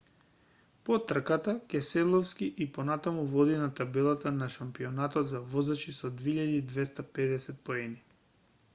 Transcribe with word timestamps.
по 0.87 0.95
трката 1.09 1.53
кеселовски 1.73 2.47
и 2.65 2.67
понатаму 2.77 3.27
води 3.33 3.59
на 3.59 3.67
табелата 3.81 4.31
на 4.39 4.49
шампионатот 4.55 5.33
на 5.37 5.41
возачи 5.55 5.93
со 5.99 6.11
2250 6.23 7.61
поени 7.71 8.03